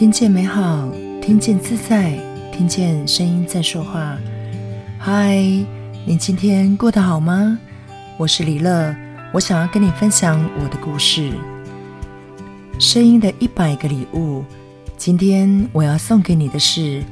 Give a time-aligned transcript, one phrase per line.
[0.00, 0.88] 听见美好，
[1.20, 2.18] 听见自在，
[2.50, 4.16] 听见声音在说话。
[4.98, 5.36] 嗨，
[6.06, 7.58] 你今天过得好吗？
[8.16, 8.96] 我是李乐，
[9.30, 11.30] 我想要跟你分享我的故事。
[12.78, 14.42] 声音的一百个礼物，
[14.96, 17.02] 今天我要送给你的是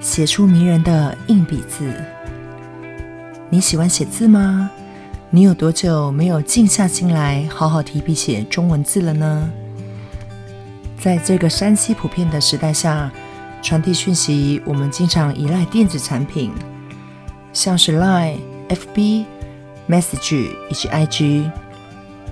[0.00, 1.92] 写出迷人的硬笔字。
[3.50, 4.70] 你喜欢写字吗？
[5.28, 9.50] 你有多久没有静下心来好好提笔写中文字了呢？
[11.00, 13.10] 在这个山西普遍的时代下，
[13.62, 16.52] 传递讯息，我们经常依赖电子产品，
[17.54, 18.36] 像是 Line、
[18.68, 19.24] FB、
[19.88, 21.50] Message 以及 IG，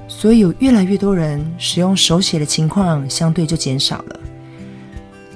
[0.07, 4.21] 所以有越来越多人使用手写的情况相对就减少了。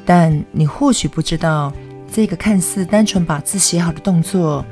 [0.04, 1.72] 但你或许不知道，
[2.12, 4.62] 这个看似单纯把字写好的动作，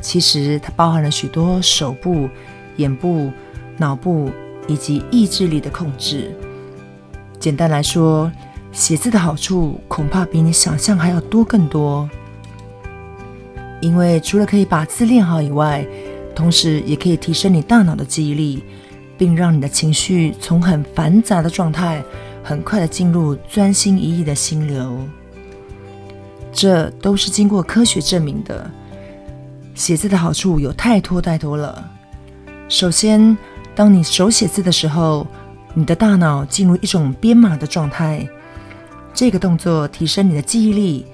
[0.00, 2.30] 其实它包含了许多手部、
[2.76, 3.30] 眼部、
[3.76, 4.30] 脑部
[4.66, 6.34] 以及意志力的控制。
[7.40, 8.30] 简单来说，
[8.70, 12.08] 写字的好处恐怕比你想象还要多更多。
[13.80, 15.86] 因为除了可以把字练好以外，
[16.34, 18.62] 同时也可以提升你大脑的记忆力，
[19.16, 22.04] 并让你的情绪从很繁杂的状态，
[22.44, 24.98] 很快的进入专心一意的心流。
[26.52, 28.70] 这都是经过科学证明的。
[29.74, 31.90] 写字的好处有太多太多了。
[32.68, 33.34] 首先，
[33.74, 35.26] 当你手写字的时候，
[35.74, 38.28] 你的大脑进入一种编码的状态，
[39.14, 41.06] 这个动作提升你的记忆力，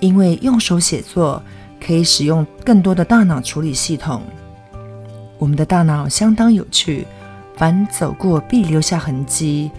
[0.00, 1.42] 因为用手写作
[1.80, 4.22] 可以使用更多的大脑处理系统。
[5.38, 7.06] 我们的大脑相当有趣，
[7.56, 9.70] 凡走过必留下痕迹，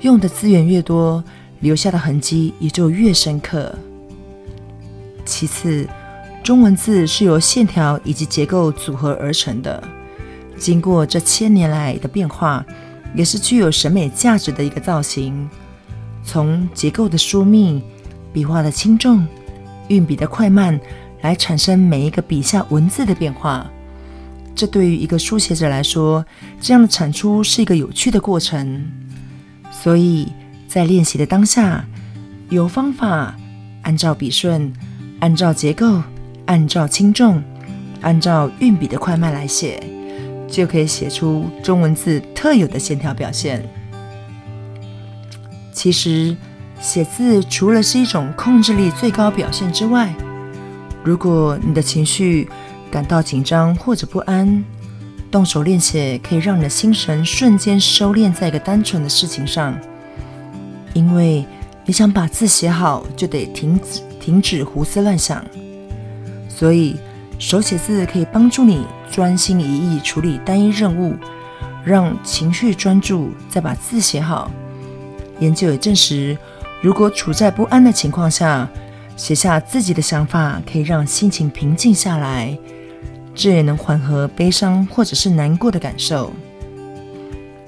[0.00, 1.22] 用的资源越多，
[1.60, 3.74] 留下的痕迹也就越深刻。
[5.24, 5.86] 其次，
[6.42, 9.82] 中文字是由线条以及结构组合而成的，
[10.56, 12.64] 经过这千年来的变化。
[13.16, 15.48] 也是具有审美价值的一个造型，
[16.22, 17.82] 从结构的疏密、
[18.32, 19.26] 笔画的轻重、
[19.88, 20.78] 运笔的快慢
[21.22, 23.66] 来产生每一个笔下文字的变化。
[24.54, 26.24] 这对于一个书写者来说，
[26.60, 28.90] 这样的产出是一个有趣的过程。
[29.70, 30.30] 所以
[30.68, 31.84] 在练习的当下，
[32.50, 33.34] 有方法，
[33.82, 34.72] 按照笔顺，
[35.20, 36.02] 按照结构，
[36.46, 37.42] 按照轻重，
[38.00, 39.95] 按照运笔的快慢来写。
[40.48, 43.62] 就可以写出中文字特有的线条表现。
[45.72, 46.36] 其实，
[46.80, 50.14] 写字除了是一种控制力最高表现之外，
[51.04, 52.48] 如果你的情绪
[52.90, 54.64] 感到紧张或者不安，
[55.30, 59.78] 动手练写可以让你的心神瞬间收敛在一个单纯的事情上。
[60.94, 61.44] 因为
[61.84, 65.44] 你想把字写好，就得停止停止胡思乱想，
[66.48, 66.96] 所以。
[67.38, 71.14] 手写字可以帮助你专心一意处理单一任务，
[71.84, 74.50] 让情绪专注，再把字写好。
[75.38, 76.36] 研究也证实，
[76.82, 78.68] 如果处在不安的情况下，
[79.16, 82.56] 写下自己的想法，可以让心情平静下来，
[83.34, 86.32] 这也能缓和悲伤或者是难过的感受。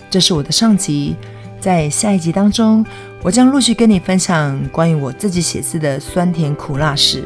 [0.09, 1.15] 这是我的上集，
[1.61, 2.84] 在下一集当中，
[3.23, 7.25] 我将陆续跟你分享关于我自己写字的酸甜苦辣史。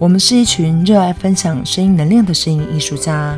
[0.00, 3.36] 我们是一群热爱分享声音能量的声音艺术家，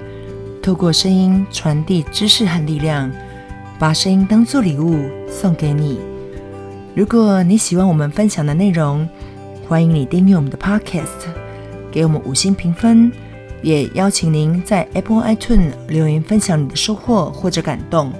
[0.62, 3.10] 透过声音传递知识和力量，
[3.78, 5.98] 把声音当作礼物送给你。
[6.94, 9.08] 如果你喜欢我们分享的内容，
[9.66, 11.30] 欢迎你订阅我们的 Podcast，
[11.90, 13.10] 给我们五星评分，
[13.62, 18.12] 也邀请您在 Apple iTunes 留言分享你的收获或者感动，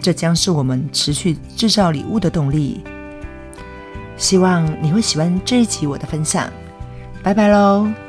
[0.00, 2.80] 这将是我们持续制造礼物的动力。
[4.16, 6.50] 希望你会喜欢这一集我的分享。
[7.26, 8.05] 拜拜喽。